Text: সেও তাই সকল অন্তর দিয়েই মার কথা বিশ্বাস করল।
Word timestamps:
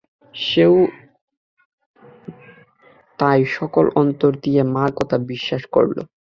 সেও 0.35 0.75
তাই 3.19 3.39
সকল 3.57 3.85
অন্তর 3.95 4.31
দিয়েই 4.43 4.71
মার 4.75 4.89
কথা 4.99 5.17
বিশ্বাস 5.31 5.63
করল। 5.75 5.97